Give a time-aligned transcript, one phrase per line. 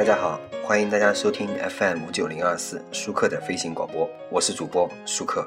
[0.00, 5.46] 大家好，欢迎大家收听 FM 五九零二四舒克的飞行广播，我是主播舒克。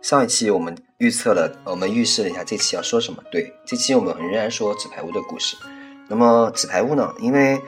[0.00, 3.20] 上一期我们预测了，我们预示了一下这期要说什么。
[3.28, 5.56] 对，这期我们仍然说纸牌屋的故事。
[6.06, 7.12] 那么纸牌屋呢？
[7.18, 7.60] 因为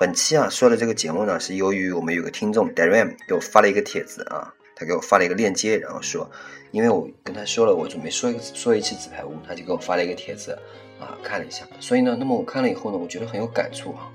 [0.00, 6.28] 本期啊说的这个节目呢，是由于我们有个听众 Darren 给我发了一个帖子啊，他给我发了一个链接，然后说，
[6.72, 10.58] 因为我跟他说了，我准备说一说一期纸牌屋，他就给我发了一个帖子
[10.98, 11.64] 啊，看了一下。
[11.78, 14.10] 所以呢，那么我看了以后呢，我觉得很有感触啊。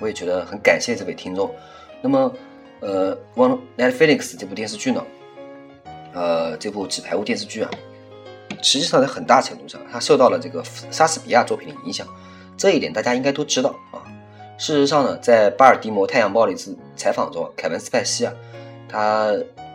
[0.00, 1.52] 我也觉得很感谢这位听众。
[2.00, 2.32] 那么，
[2.80, 5.04] 呃，《One Netflix》这部电视剧呢，
[6.12, 7.70] 呃，这部纸牌屋电视剧啊，
[8.62, 12.06] 实际上在很大程度上，它受到了这个莎士比亚作品的影响。
[12.56, 13.98] 这一点大家应该都知道啊。
[14.58, 18.32] 事实上呢，在巴尔的摩《太阳报》的一次采访中，凯文·斯派西啊，
[18.88, 19.32] 他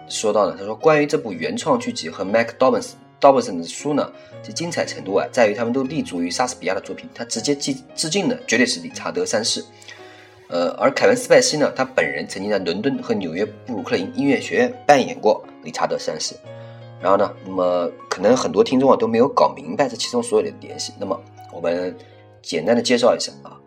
[0.09, 9.63] 说到呢，他说关于这部原创剧集和 Mac Dobson Dobson 的书呢，其精彩程度啊，在于他们都立足于莎士比亚的作品，他直接致致敬的绝对是理查德三世。
[10.53, 16.35] 呃，而凯文·斯派西呢，他本人曾经在伦敦和纽约布鲁克林音乐学院扮演过理查德三世。
[17.01, 20.93] 然后呢，那么可能很多听众啊都没有搞明白这其中所有的联系。
[20.99, 21.19] 那么
[21.51, 21.97] 我们
[22.43, 23.57] 简单的介绍一下啊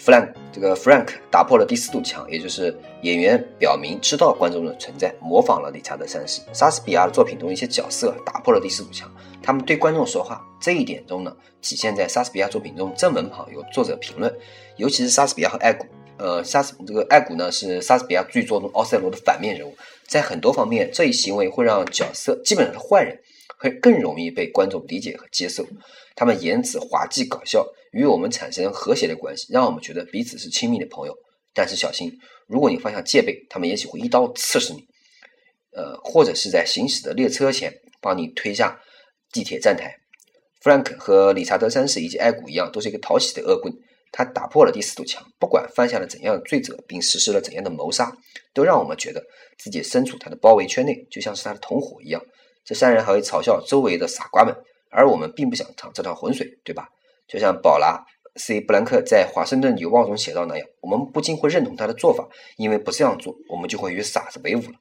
[0.00, 6.40] ，Frank 这个 Frank 打破了第四堵墙，也就是演员表明知道观众的存在，模仿了理查德三世。
[6.52, 9.08] 莎士比亚的作品中一些角色打破了第四堵墙，
[9.40, 10.44] 他们对观众说话。
[10.60, 14.34] 这一点中呢，体现在莎士比亚作品中正文旁有作者评论，
[14.76, 15.86] 尤其是莎士比亚和爱古。
[16.22, 23.20] 呃，莎士这个爱古呢是莎士比亚剧作中奥赛罗的反面人物，在很多方面，这一行为会让角色基本上是坏人，
[23.58, 25.66] 会更容易被观众理解和接受。
[26.14, 31.14] 他们言辞滑稽搞笑，与我们产生和谐的关系，让我们觉得彼此是亲密的朋友。
[31.52, 34.84] 但是小心，如果你放下戒备，他们也许会一刀刺死你。
[35.74, 38.80] 呃，或者是在行驶的列车前帮你推下
[39.32, 39.92] 地铁站台。
[40.60, 43.74] 弗兰克和理查德三世以及爱古一样，都是一个讨喜的恶棍。
[44.12, 48.12] 他打破了第四堵墙，不管犯下了怎样的罪责，并实施了怎样的谋杀，
[48.52, 49.24] 都让我们觉得
[49.58, 52.22] 自己身处他的包围圈内，就像是他的同伙一样。
[52.64, 54.54] 这三人还会嘲笑周围的傻瓜们，
[54.90, 56.88] 而我们并不想趟这趟浑水，对吧？
[57.26, 58.04] 就像宝拉
[58.34, 64.74] ·C· 布兰克在《华盛顿邮报》中写到那样，我们不禁会认同他的做法，因为不这样做，我们就会与傻子为伍了。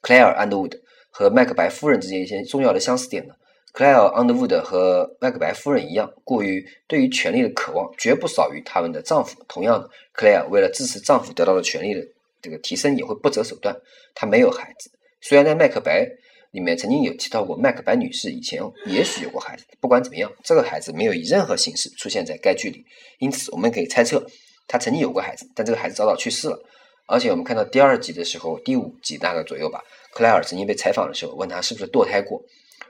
[0.00, 0.78] 克莱尔·安德伍德
[1.10, 3.34] 和麦克白夫人之间一些重要的相似点呢？
[3.78, 9.40] 克莱尔·安德伍德和麦克白夫人一样，过于对于权力的渴望绝不少于他们的丈夫。
[9.46, 12.04] 同样的，克莱尔为了支持丈夫得到了权力的
[12.42, 13.72] 这个提升，也会不择手段。
[14.16, 14.90] 她没有孩子，
[15.20, 16.02] 虽然在《麦克白》
[16.50, 19.64] 里面曾经有提到过麦克白女士以前也许有过孩子。
[19.78, 22.84] 不管怎么样，这个孩子没有以任何形式出现在该剧里，
[23.20, 24.26] 因此我们可以猜测
[24.66, 26.60] 她曾经有过孩子，但这个孩子早早去世了。
[27.06, 29.80] 而且我们看到第二集的时候，第五集大概左右吧，
[30.12, 32.42] 克莱尔曾经被采访的时候问他是不是堕胎过。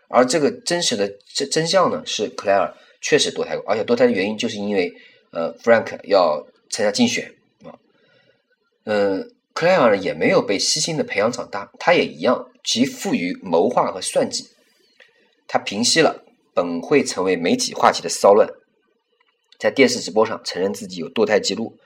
[0.08, 4.92] 而这个真实的真真相呢，是克莱尔确实堕胎过，而且堕胎的原因就是因为，
[5.32, 7.76] 呃，Frank 要参加竞选啊，
[8.84, 14.48] 嗯，克莱尔呢也没有被悉心的培养长大，他也一样极富于谋划和算计，
[15.46, 18.48] 他平息了本会成为媒体话题的骚乱，
[19.58, 21.76] 在电视直播上承认自己有堕胎记录，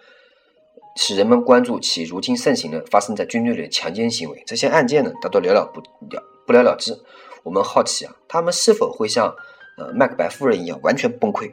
[0.97, 5.81] 使人们关注其如今盛行的发生在军队里的强奸行为，这些案件呢，大多了了不
[6.15, 6.97] 了不了了之。
[7.45, 9.35] 我们好奇啊，他们是否会像
[9.77, 11.51] 呃麦克白夫人一样完全崩溃？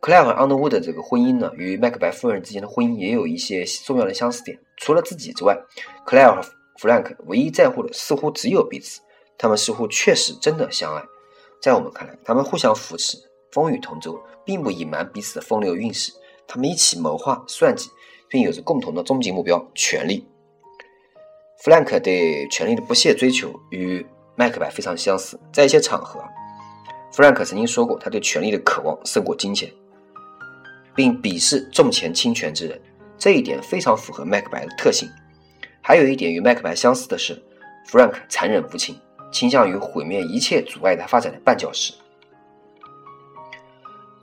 [0.00, 4.58] 克莱尔和安德伍的这个婚姻呢，与麦克白夫人之间的婚姻也有一些重要的相似点。
[4.78, 5.54] 除了自己之外，
[6.06, 6.48] 克莱尔和
[6.78, 9.00] 弗兰克唯一在乎的似乎只有彼此。
[9.36, 11.02] 他们似乎确实真的相爱。
[11.60, 13.18] 在我们看来，他们互相扶持，
[13.52, 16.12] 风雨同舟，并不隐瞒彼此的风流韵事。
[16.46, 17.90] 他们一起谋划算计，
[18.28, 20.26] 并有着共同的终极目标——权力。
[21.62, 24.06] 弗兰克对权力的不懈追求与。
[24.40, 26.18] 麦克白非常相似，在一些场合，
[27.12, 29.70] 弗兰克曾经说过，他对权力的渴望胜过金钱，
[30.94, 32.80] 并鄙视重钱轻权之人。
[33.18, 35.06] 这一点非常符合麦克白的特性。
[35.82, 37.34] 还有一点与麦克白相似的是，
[37.84, 38.98] 弗兰克残忍无情，
[39.30, 41.92] 倾向于毁灭一切阻碍他发展的绊脚石。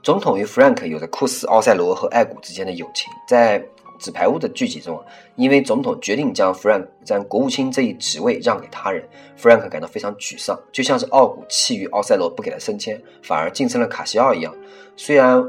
[0.02, 3.64] 总统与弗兰克有着酷似奥赛罗和爱古之间的友情，在。
[3.98, 5.04] 纸牌屋的剧集中啊，
[5.36, 9.06] 因为总统决定将 Frank 将国务卿这一职位让给他人
[9.38, 14.54] ，Frank 感到非常沮丧，就像是奥古气于奥赛罗不给他升迁，反而晋升了卡西奥一样。
[14.96, 15.42] 虽然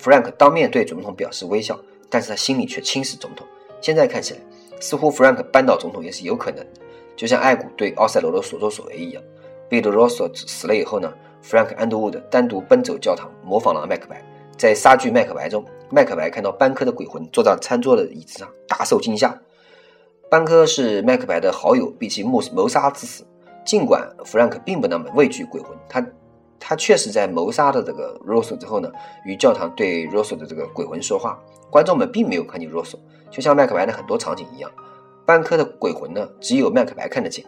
[0.00, 1.78] Frank 当面对总统表示微笑，
[2.10, 3.46] 但是他心里却轻视总统。
[3.80, 4.40] 现在看起来，
[4.80, 6.70] 似乎 Frank 扳倒总统也是有可能的，
[7.16, 9.22] 就像艾古对奥赛罗的所作所为一样。
[9.68, 11.12] 贝德罗索死了以后呢
[11.42, 14.22] ，Frank 安德伍德单独奔走教堂，模仿了麦克白。
[14.56, 19.36] 在杀剧《麦克白》中，麦克白看到班科的鬼魂坐在餐桌的椅子上，大受惊吓。
[20.30, 23.24] 班科是麦克白的好友，被其谋谋杀致死。
[23.64, 26.04] 尽管弗兰克并不那么畏惧鬼魂，他
[26.58, 28.90] 他确实在谋杀的这个 Rose 之后呢，
[29.24, 31.38] 与教堂对 Rose 的这个鬼魂说话。
[31.70, 32.94] 观众们并没有看见 Rose，
[33.30, 34.70] 就像麦克白的很多场景一样，
[35.26, 37.44] 班科的鬼魂呢，只有麦克白看得见。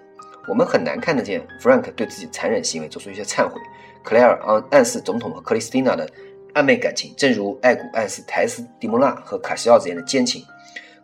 [0.47, 3.61] 我们很难看得见 Frank 对自己残忍行为做出一些忏悔。
[4.03, 6.06] 克莱尔暗暗示总统和克里斯蒂娜的
[6.55, 10.43] 暧昧感情，正如艾古暗示台斯蒂莫娜和卡西奥之间的奸情。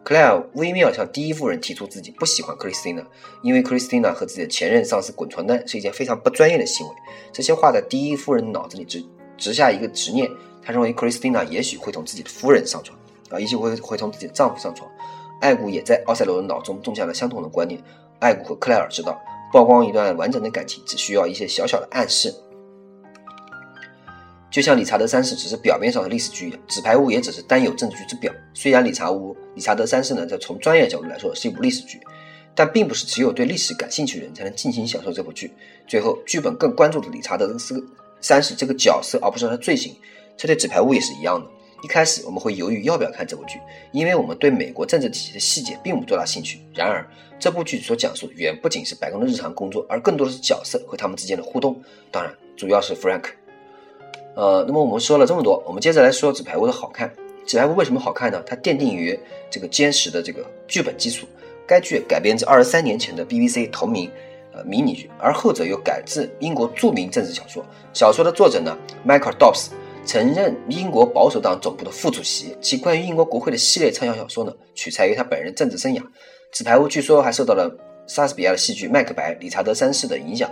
[0.02, 3.02] 克莱尔微妙向第一夫人提出自己不喜欢克里斯蒂娜，
[3.42, 6.94] 因为克里斯蒂娜和自己的前任上司滚床单是一件非常不专业的行为。
[7.32, 9.04] 这些话在第一夫人脑子里植
[9.36, 10.30] 植下一个执念，
[10.62, 12.98] 他认为克里斯蒂娜也许会同自己的夫人上床，
[13.28, 14.90] 啊，也许会会同自己的丈夫上床。
[15.40, 17.78] 艾古也在奥赛罗的脑中种下了相同的观念。
[18.20, 19.20] 艾古和克莱尔知道。
[19.52, 22.32] 曝光一段完整的感情，只需要一些小小的暗示。
[24.50, 28.32] 就像理查德三世只是表面上的历史剧一样，纸牌屋也只是单有政治剧之表。
[28.52, 32.00] 虽然理查屋理查德三世呢，在从专业角度来说是一部历史剧，
[32.54, 35.52] 但并不是只有对历史感兴趣的人才能尽情享受这部剧。
[35.86, 37.80] 最后，剧本更关注的理查德斯
[38.20, 39.94] 三世这个角色，而不是他的罪行。
[40.36, 41.48] 这对纸牌屋也是一样的。
[41.82, 43.58] 一开始我们会犹豫要不要看这部剧，
[43.92, 46.60] 因为我们对美国政治体系的细节并无多大兴趣。
[46.74, 47.08] 然而，
[47.38, 51.80] 这部剧所讲述的远不仅是白宫的日常工作，而更多的是角色和他们之间的互动。
[52.10, 53.24] 当然，主要是 Frank。
[54.40, 57.06] 呃，那么我们说了这么多，我们接着来说《纸牌屋》的好看。
[57.44, 58.42] 《纸牌屋》为什么好看呢？
[58.46, 59.18] 它奠定于
[59.50, 61.26] 这个坚实的这个剧本基础。
[61.66, 64.10] 该剧改编自二十三年前的 BBC 同名
[64.54, 67.62] 呃迷你剧，而后者又改自英国著名政治小说。
[67.92, 68.74] 小说的作者呢
[69.06, 69.66] ，Michael Dobbs。
[70.06, 76.02] 曾任英国保守党总部的副主席，其关于英国国会的系列畅销小说呢，取材于他本人政治生涯。
[76.50, 77.70] 纸牌屋据说还受到了
[78.06, 80.50] 莎士比亚的戏剧《麦克白》、理查德三世的影响。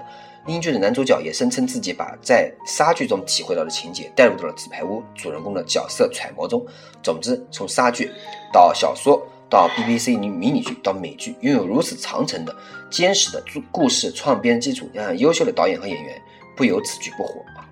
[0.48, 6.64] 英剧的男主角也声称自己把在莎剧中体会到的情节带入到了纸牌屋主人公的角色揣摩中。
[7.02, 8.10] 总之，从莎剧
[8.50, 12.56] 到小说，到 BBC 迷你剧，到美剧，拥有如此长程的
[12.90, 16.20] 坚实的故故事创编基础，加上优秀的导演和演员，
[16.56, 17.68] 不由此剧不火啊。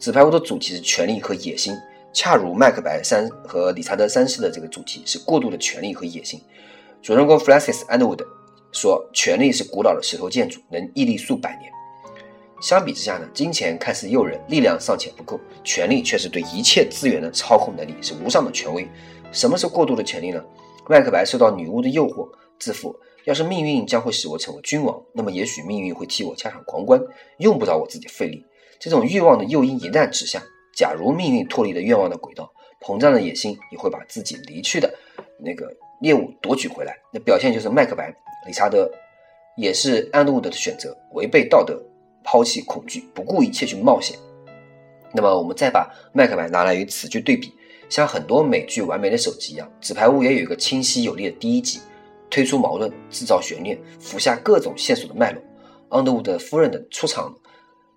[0.00, 1.72] 纸牌屋的主题是权力和野心，
[2.12, 6.40] 恰如麦克白三和理查德三世的这个主题是过度的权力和野心。
[7.00, 8.24] 主人公 Francis Underwood
[8.72, 11.70] 说：“权力是古老的石头建筑，能屹立数百年。”
[12.62, 18.88] 相比之下呢，金钱看似诱人，力量尚且不够，权力却是对一切资源的操控能力，是无上的权威。
[19.32, 20.40] 什么是过度的权力呢？
[20.88, 22.28] 麦克白受到女巫的诱惑，
[22.60, 22.94] 自负：
[23.24, 27.02] 要是命运将会使我成为君王，那么也许命运会替我加上皇冠，
[27.38, 28.44] 用不着我自己费力。
[28.78, 30.40] 这种欲望的诱因一旦指向，
[30.76, 32.48] 假如命运脱离了愿望的轨道，
[32.80, 34.92] 膨胀的野心也会把自己离去的
[35.40, 35.68] 那个
[36.00, 36.96] 猎物夺取回来。
[37.12, 38.14] 那表现就是麦克白、
[38.46, 38.88] 理查德，
[39.56, 41.80] 也是安德伍德的选择，违背道德，
[42.24, 44.18] 抛弃恐惧，不顾一切去冒险。
[45.12, 47.52] 那么我们再把麦克白拿来与此剧对比，
[47.88, 51.80] 像很多美剧完美的手机一样，《纸牌屋》也有一个清晰有力的第一集，
[52.30, 55.42] 推出矛盾，制造悬念，伏下各种线索的脉络。
[55.90, 57.34] 安德伍德夫人的出场。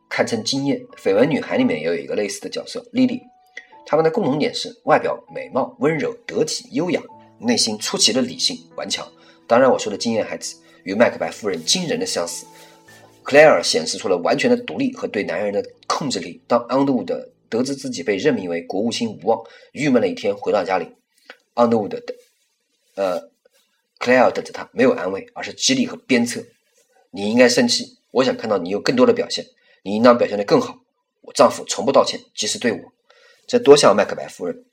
[0.07, 3.19] 堪称惊艳，《绯闻女孩》里面也有一个类似的角色莉莉，
[3.87, 7.01] 他们的共同点是外表美貌、温柔、得体、优雅，
[7.39, 9.05] 内心出奇的理性、顽强。
[9.47, 12.45] 当然，我说的惊艳还指与麦克白夫人惊人的相似。
[13.25, 16.39] 克莱尔显示出了完全的独立和对男人的控制力。
[16.47, 20.87] 当安德伍德得知自己被任命为国务卿无望，郁闷了一天，回到家里，
[21.55, 22.13] 安德伍德的，
[22.93, 23.19] 呃，
[23.97, 26.39] 克莱尔等着他，没有安慰，而是激励和鞭策。
[27.09, 29.43] 你应该生气，我想看到你有更多的表现。
[29.81, 30.77] 你应当表现得更好。
[31.21, 32.79] 我丈夫从不道歉，即使对我，
[33.47, 34.65] 这多像麦克白夫人。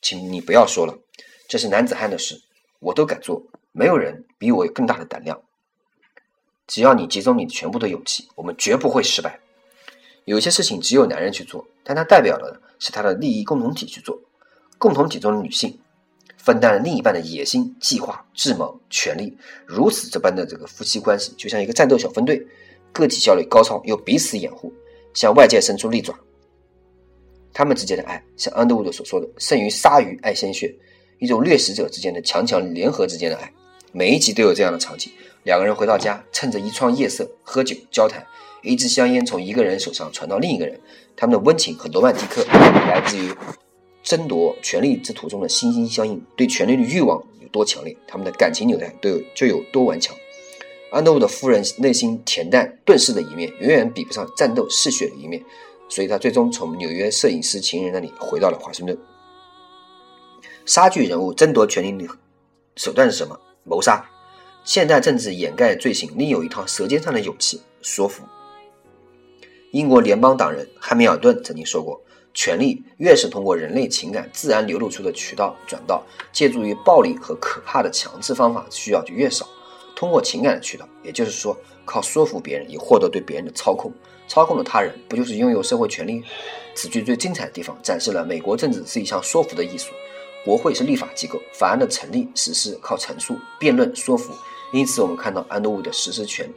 [0.00, 0.98] 请你不要说了，
[1.46, 2.40] 这是男子汉的事，
[2.80, 3.42] 我都敢做，
[3.72, 5.42] 没有人比我有更大的胆量。
[6.68, 9.40] 只要你集中你全部的勇气，我们绝不会失败。
[10.26, 14.16] 有些事情只有男人去做，但它代表的是他的利益共同体去做。
[14.76, 15.76] 共同体中的女性
[16.36, 22.46] 分担了另一半的野心、计划、智谋、权力，如此这般的这个夫妻关系，就像一个战斗小分队。
[22.90, 24.72] 个体效率高超，又彼此掩护，
[25.14, 26.14] 向外界伸出利爪。
[27.52, 30.74] 他们之间的爱，像安德伍德所说的，胜于鲨鱼爱鲜血，
[31.18, 33.52] 一种掠食者之间的强强联合之间的爱。
[33.92, 35.12] 每一集都有这样的场景：
[35.44, 38.26] 两个人回到家，趁着一窗夜色喝酒交谈，
[38.62, 40.78] 一支香烟从一个人手上传到另一个人，
[41.16, 43.34] 他们的温情和罗曼蒂克来自于
[44.02, 50.14] 争夺权力之途中的心心相印，对权力的欲望有多强烈，他们的感情纽带都有就有多顽强。
[50.90, 55.42] 安德伍的夫人内心恬淡顿世的一面，远远比不上战斗嗜血的一面，
[55.88, 58.98] 所以他最终从纽约摄影师情人那里回到了华盛顿。
[60.66, 62.12] 杀剧人物争夺权力的
[62.76, 63.38] 手段是什么？
[63.64, 64.04] 谋杀。
[64.68, 68.22] 现代政治掩盖罪行，另有一套舌尖上的勇气——说服。
[69.70, 71.98] 英国联邦党人汉密尔顿曾经说过
[72.34, 79.48] ：“权力越是通过人类情感自然流露出的渠道转到，借助于暴力和可怕的强制方法需要就越少。”
[79.96, 81.56] 通过情感的渠道，也就是说，
[81.86, 83.90] 靠说服别人以获得对别人的操控，
[84.28, 86.22] 操控了他人，不就是拥有社会权利？
[86.74, 89.94] 此剧最精彩的地方，展示了美国政治是一项说服的艺术。
[90.44, 94.34] 国会是立法机构，法案的成立、实施靠陈述、辩论、说服。
[94.72, 96.48] 因此，我们看到安德伍的实施权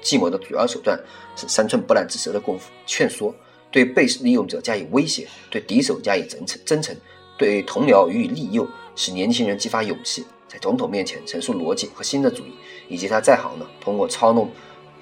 [0.00, 0.98] 计谋的主要手段
[1.36, 3.34] 是三寸不烂之舌的功夫，劝说，
[3.70, 6.96] 对被利用者加以威胁，对敌手加以真诚，真诚，
[7.36, 12.54] 对同僚予以利诱，使年轻人激发勇气，在总统面前陈述逻辑和新的主义，
[12.88, 14.50] 以及他在行呢，通过操弄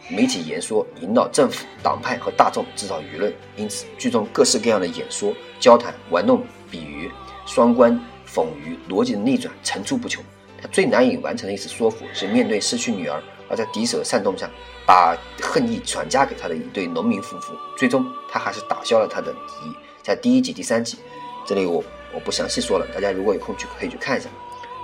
[0.09, 3.33] 媒体言说，引导政府、党派和大众制造舆论。
[3.57, 7.11] 因此，剧中各式各样的演说、交谈、玩弄比喻、
[7.45, 7.93] 双关、
[8.27, 10.25] 讽喻、逻辑的逆转层出不穷。
[10.61, 14.51] 他最难以完成的一次说服，是面对失去女儿而在敌手的煽动下，
[14.87, 17.55] 把恨意转嫁给他的一对农民夫妇。
[17.77, 19.75] 最终，他还是打消了他的敌意。
[20.03, 20.99] 在第一集、第三集，
[21.45, 21.83] 这里我
[22.15, 24.29] 我不详细说了，大家如果有空去可以去看一下。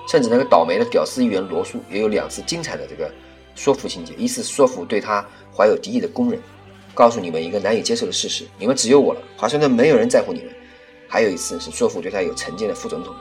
[0.09, 3.09] 甚至那个倒霉的屌丝议员罗素也有两次精彩的这个
[3.55, 5.25] 说服情节：一次说服对他
[5.57, 6.41] 怀有敌意的工人，
[6.93, 10.49] 告诉你们一个难以接受的事实，你们只有我了，华盛顿没有人在乎你们；
[11.09, 13.15] 还有一次是说服对他有成见的副总统。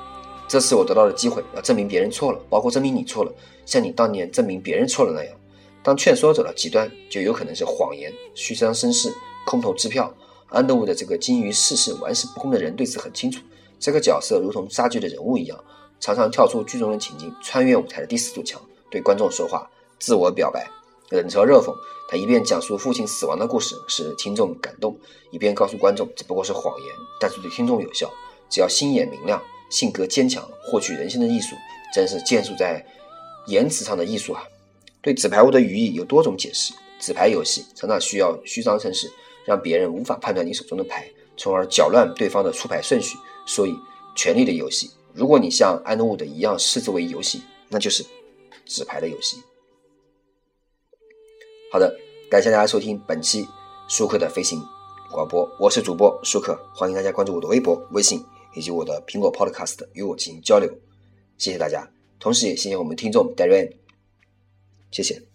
[0.52, 3.32] 这次我得到了机会，要证明别人错了，包括证明你错了，
[3.66, 5.34] 像你当年证明别人错了那样。
[5.82, 9.10] 当劝说走到极端，就有可能是谎言、虚张声势、
[9.46, 10.14] 空头支票。
[10.50, 13.42] 安德伍的这个精于世事、玩世不恭的人对此很清楚。
[13.80, 15.58] 这个角色如同杀剧的人物一样，
[16.02, 19.66] 常常跳出剧中的情境，穿越舞台的第四堵墙，对观众说话，
[20.00, 20.70] 自我表白，
[21.12, 21.74] 冷嘲热讽。
[22.10, 25.00] 他一边讲述父亲死亡的故事，使听众感动，
[25.32, 28.12] 一边告诉观众只不过是谎言，但是对听众有效。
[28.50, 29.42] 只要心眼明亮。
[29.72, 31.56] 性格坚强，获取人心的艺术，
[31.96, 32.86] 真是建树在
[33.48, 34.44] 言辞上的艺术啊！
[35.02, 36.74] 对纸牌屋的语义有多种解释。
[37.00, 39.12] 纸牌游戏常常需要虚张声势，
[39.44, 43.18] 让别人无法判断你手中的牌，从而搅乱对方的出牌顺序。
[43.48, 43.74] 所以，
[44.16, 48.06] 权力的游戏，如果你像安德伍德一样视之为游戏，那就是
[48.66, 49.38] 纸牌的游戏。
[51.72, 51.98] 好的，
[52.30, 53.48] 感谢大家收听本期
[53.88, 54.62] 舒克的飞行
[55.12, 58.24] 广播，我是主播舒克，欢迎大家关注我的微博、微信。
[58.54, 60.70] 以及我的苹果 Podcast 与我进行交流，
[61.38, 61.90] 谢谢大家，
[62.20, 63.72] 同时也谢谢我们听众 Darren，
[64.92, 65.31] 谢谢。